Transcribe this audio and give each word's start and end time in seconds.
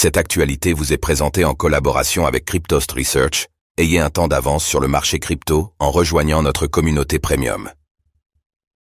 Cette 0.00 0.16
actualité 0.16 0.74
vous 0.74 0.92
est 0.92 0.96
présentée 0.96 1.44
en 1.44 1.54
collaboration 1.54 2.24
avec 2.24 2.44
Cryptost 2.44 2.92
Research. 2.92 3.48
Ayez 3.78 3.98
un 3.98 4.10
temps 4.10 4.28
d'avance 4.28 4.64
sur 4.64 4.78
le 4.78 4.86
marché 4.86 5.18
crypto 5.18 5.72
en 5.80 5.90
rejoignant 5.90 6.40
notre 6.40 6.68
communauté 6.68 7.18
premium. 7.18 7.68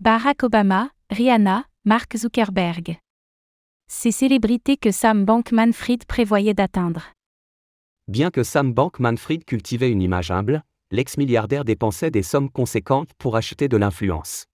Barack 0.00 0.42
Obama, 0.42 0.90
Rihanna, 1.08 1.64
Mark 1.86 2.14
Zuckerberg. 2.14 2.98
Ces 3.90 4.10
célébrités 4.10 4.76
que 4.76 4.90
Sam 4.90 5.24
Bankman-Fried 5.24 6.04
prévoyait 6.04 6.52
d'atteindre. 6.52 7.14
Bien 8.06 8.30
que 8.30 8.42
Sam 8.42 8.74
Bankman-Fried 8.74 9.46
cultivait 9.46 9.90
une 9.90 10.02
image 10.02 10.30
humble, 10.30 10.62
l'ex-milliardaire 10.90 11.64
dépensait 11.64 12.10
des 12.10 12.22
sommes 12.22 12.50
conséquentes 12.50 13.14
pour 13.16 13.34
acheter 13.36 13.68
de 13.68 13.78
l'influence. 13.78 14.44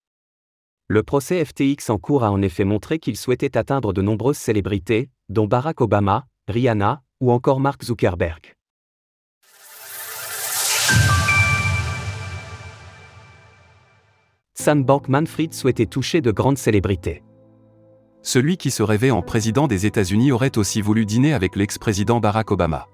Le 0.86 1.02
procès 1.02 1.44
FTX 1.44 1.90
en 1.90 1.98
cours 1.98 2.22
a 2.22 2.30
en 2.30 2.42
effet 2.42 2.62
montré 2.62 3.00
qu'il 3.00 3.16
souhaitait 3.16 3.56
atteindre 3.56 3.92
de 3.92 4.02
nombreuses 4.02 4.38
célébrités, 4.38 5.10
dont 5.28 5.48
Barack 5.48 5.80
Obama, 5.80 6.26
Rihanna, 6.46 7.02
ou 7.20 7.32
encore 7.32 7.58
Mark 7.58 7.82
Zuckerberg. 7.82 8.54
Sam 14.52 14.84
Bankman-Fried 14.84 15.54
souhaitait 15.54 15.86
toucher 15.86 16.20
de 16.20 16.30
grandes 16.30 16.58
célébrités. 16.58 17.22
Celui 18.22 18.58
qui 18.58 18.70
se 18.70 18.82
rêvait 18.82 19.10
en 19.10 19.22
président 19.22 19.66
des 19.66 19.86
États-Unis 19.86 20.32
aurait 20.32 20.58
aussi 20.58 20.82
voulu 20.82 21.06
dîner 21.06 21.32
avec 21.32 21.56
l'ex-président 21.56 22.20
Barack 22.20 22.50
Obama. 22.50 22.88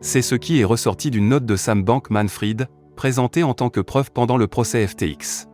C'est 0.00 0.22
ce 0.22 0.36
qui 0.36 0.60
est 0.60 0.64
ressorti 0.64 1.10
d'une 1.10 1.28
note 1.28 1.46
de 1.46 1.56
Sam 1.56 1.82
Bankman-Fried, 1.82 2.68
présentée 2.94 3.42
en 3.42 3.54
tant 3.54 3.70
que 3.70 3.80
preuve 3.80 4.12
pendant 4.12 4.36
le 4.36 4.46
procès 4.46 4.86
FTX. 4.86 5.48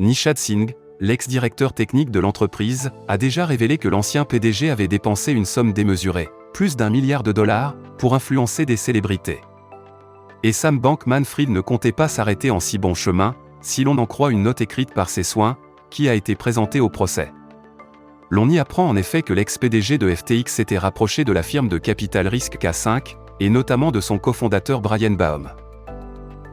Nishad 0.00 0.36
Singh, 0.36 0.74
l'ex-directeur 1.00 1.72
technique 1.72 2.10
de 2.10 2.20
l'entreprise, 2.20 2.90
a 3.06 3.18
déjà 3.18 3.46
révélé 3.46 3.78
que 3.78 3.88
l'ancien 3.88 4.24
PDG 4.24 4.70
avait 4.70 4.88
dépensé 4.88 5.32
une 5.32 5.44
somme 5.44 5.72
démesurée, 5.72 6.28
plus 6.52 6.76
d'un 6.76 6.90
milliard 6.90 7.22
de 7.22 7.32
dollars, 7.32 7.76
pour 7.98 8.14
influencer 8.14 8.66
des 8.66 8.76
célébrités. 8.76 9.40
Et 10.42 10.52
Sam 10.52 10.78
Bankman-Fried 10.78 11.50
ne 11.50 11.60
comptait 11.60 11.92
pas 11.92 12.08
s'arrêter 12.08 12.50
en 12.50 12.60
si 12.60 12.78
bon 12.78 12.94
chemin, 12.94 13.34
si 13.60 13.84
l'on 13.84 13.98
en 13.98 14.06
croit 14.06 14.30
une 14.30 14.42
note 14.42 14.60
écrite 14.60 14.92
par 14.92 15.08
ses 15.08 15.22
soins, 15.22 15.56
qui 15.90 16.08
a 16.08 16.14
été 16.14 16.34
présentée 16.34 16.80
au 16.80 16.88
procès. 16.88 17.32
L'on 18.30 18.48
y 18.48 18.58
apprend 18.58 18.88
en 18.88 18.96
effet 18.96 19.22
que 19.22 19.32
l'ex-PDG 19.32 19.98
de 19.98 20.14
FTX 20.14 20.52
s'était 20.52 20.78
rapproché 20.78 21.24
de 21.24 21.32
la 21.32 21.42
firme 21.42 21.68
de 21.68 21.78
capital 21.78 22.28
risque 22.28 22.58
K5, 22.60 23.16
et 23.40 23.50
notamment 23.50 23.90
de 23.90 24.00
son 24.00 24.18
cofondateur 24.18 24.80
Brian 24.80 25.12
Baum. 25.12 25.50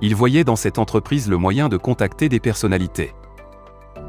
Il 0.01 0.15
voyait 0.15 0.43
dans 0.43 0.55
cette 0.55 0.77
entreprise 0.77 1.29
le 1.29 1.37
moyen 1.37 1.67
de 1.67 1.77
contacter 1.77 2.29
des 2.29 2.39
personnalités 2.39 3.13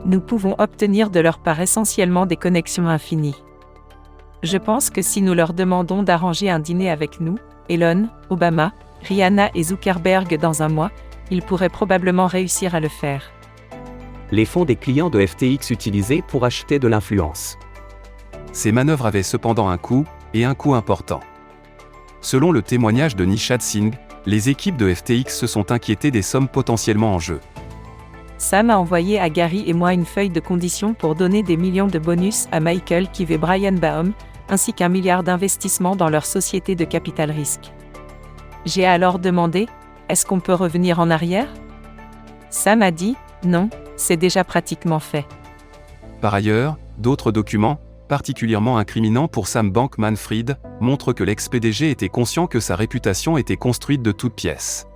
nous 0.07 0.21
pouvons 0.21 0.55
obtenir 0.59 1.11
de 1.11 1.21
leur 1.21 1.39
part 1.39 1.61
essentiellement 1.61 2.27
des 2.27 2.37
connexions 2.37 2.89
infinies. 2.89 3.43
Je 4.43 4.57
pense 4.57 4.89
que 4.89 5.03
si 5.03 5.21
nous 5.21 5.35
leur 5.35 5.53
demandons 5.53 6.03
d'arranger 6.05 6.49
un 6.49 6.61
dîner 6.61 6.91
avec 6.91 7.21
nous, 7.21 7.37
Elon, 7.69 8.09
Obama, 8.31 8.73
Rihanna 9.03 9.51
et 9.55 9.65
Zuckerberg 9.65 10.39
dans 10.39 10.63
un 10.63 10.69
mois, 10.69 10.93
ils 11.31 11.43
pourraient 11.43 11.69
probablement 11.69 12.27
réussir 12.27 12.75
à 12.75 12.81
le 12.81 12.89
faire. 12.89 13.33
Les 14.31 14.45
fonds 14.45 14.65
des 14.65 14.77
clients 14.77 15.11
de 15.11 15.25
FTX 15.25 15.71
utilisés 15.71 16.23
pour 16.27 16.45
acheter 16.45 16.79
de 16.79 16.87
l'influence. 16.87 17.59
Ces 18.53 18.73
manœuvres 18.73 19.07
avaient 19.07 19.23
cependant 19.23 19.69
un 19.69 19.79
coût, 19.79 20.05
et 20.35 20.45
un 20.45 20.55
coût 20.55 20.75
important. 20.75 21.21
Selon 22.21 22.53
le 22.53 22.61
témoignage 22.63 23.17
de 23.17 23.25
Nishad 23.25 23.63
Singh, 23.63 23.95
les 24.27 24.49
équipes 24.49 24.77
de 24.77 24.93
FTX 24.93 25.31
se 25.31 25.47
sont 25.47 25.73
inquiétées 25.73 26.11
des 26.11 26.23
sommes 26.23 26.49
potentiellement 26.49 27.15
en 27.15 27.19
jeu. 27.19 27.41
Sam 28.39 28.71
a 28.71 28.79
envoyé 28.79 29.19
à 29.19 29.31
Gary 29.31 29.65
et 29.67 29.73
moi 29.73 29.95
une 29.95 30.05
feuille 30.05 30.31
de 30.31 30.41
conditions 30.41 30.93
pour 30.93 31.15
donner 31.15 31.43
des 31.43 31.57
millions 31.57 31.87
de 31.87 31.99
bonus 31.99 32.49
à 32.53 32.61
Michael 32.61 33.09
Kive 33.11 33.33
et 33.33 33.39
Brian 33.39 33.73
Baum, 33.73 34.13
ainsi 34.49 34.73
qu'un 34.73 34.91
milliard 34.91 35.23
d'investissements 35.23 35.97
dans 35.97 36.11
leur 36.11 36.27
société 36.27 36.75
de 36.75 36.85
capital 36.85 37.31
risque. 37.31 37.73
J'ai 38.67 38.85
alors 38.85 39.19
demandé, 39.19 39.67
est-ce 40.09 40.27
qu'on 40.27 40.41
peut 40.41 40.55
revenir 40.55 41.01
en 41.01 41.11
arrière? 41.11 41.49
Sam 42.51 42.83
a 42.83 42.91
dit, 42.91 43.17
non, 43.45 43.71
c'est 43.97 44.17
déjà 44.17 44.45
pratiquement 44.45 45.01
fait. 45.01 45.27
Par 46.21 46.35
ailleurs, 46.35 46.77
d'autres 46.99 47.33
documents, 47.33 47.81
particulièrement 48.09 48.79
incriminants 48.79 49.29
pour 49.29 49.49
Sam 49.49 49.71
Bankman-Fried, 49.71 50.59
montrent 50.81 51.13
que 51.13 51.25
l'ex-PDG 51.25 51.91
était 51.91 52.09
conscient 52.09 52.47
que 52.47 52.61
sa 52.61 52.77
réputation 52.77 53.39
était 53.39 53.57
construite 53.57 54.03
de 54.03 54.13
toutes 54.13 54.35
pièces. 54.35 54.87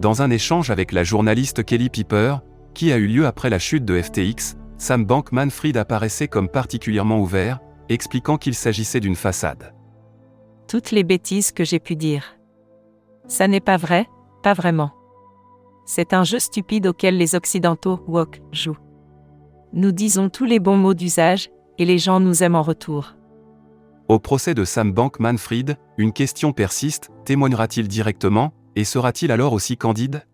Dans 0.00 0.22
un 0.22 0.30
échange 0.30 0.70
avec 0.70 0.92
la 0.92 1.04
journaliste 1.04 1.62
Kelly 1.62 1.90
Piper, 1.90 2.36
qui 2.72 2.90
a 2.90 2.96
eu 2.96 3.06
lieu 3.06 3.26
après 3.26 3.50
la 3.50 3.58
chute 3.58 3.84
de 3.84 4.00
FTX, 4.00 4.56
Sam 4.78 5.04
Bankman-Fried 5.04 5.76
apparaissait 5.76 6.26
comme 6.26 6.48
particulièrement 6.48 7.18
ouvert, 7.20 7.58
expliquant 7.90 8.38
qu'il 8.38 8.54
s'agissait 8.54 9.00
d'une 9.00 9.14
façade. 9.14 9.74
Toutes 10.68 10.90
les 10.90 11.04
bêtises 11.04 11.52
que 11.52 11.64
j'ai 11.64 11.80
pu 11.80 11.96
dire. 11.96 12.38
Ça 13.28 13.46
n'est 13.46 13.60
pas 13.60 13.76
vrai, 13.76 14.06
pas 14.42 14.54
vraiment. 14.54 14.92
C'est 15.84 16.14
un 16.14 16.24
jeu 16.24 16.38
stupide 16.38 16.86
auquel 16.86 17.18
les 17.18 17.34
Occidentaux, 17.34 18.02
woke, 18.06 18.40
jouent. 18.52 18.78
Nous 19.74 19.92
disons 19.92 20.30
tous 20.30 20.46
les 20.46 20.60
bons 20.60 20.78
mots 20.78 20.94
d'usage, 20.94 21.50
et 21.76 21.84
les 21.84 21.98
gens 21.98 22.20
nous 22.20 22.42
aiment 22.42 22.56
en 22.56 22.62
retour. 22.62 23.16
Au 24.08 24.18
procès 24.18 24.54
de 24.54 24.64
Sam 24.64 24.92
Bankman-Fried, 24.92 25.76
une 25.98 26.12
question 26.14 26.52
persiste, 26.52 27.10
témoignera-t-il 27.26 27.86
directement, 27.86 28.54
et 28.80 28.84
sera-t-il 28.84 29.30
alors 29.30 29.52
aussi 29.52 29.76
candide? 29.76 30.26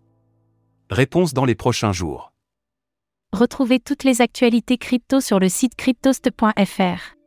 Réponse 0.89 1.33
dans 1.33 1.43
les 1.43 1.53
prochains 1.53 1.91
jours. 1.91 2.31
Retrouvez 3.33 3.81
toutes 3.81 4.05
les 4.05 4.21
actualités 4.21 4.77
crypto 4.77 5.19
sur 5.19 5.37
le 5.37 5.49
site 5.49 5.75
cryptost.fr. 5.75 7.17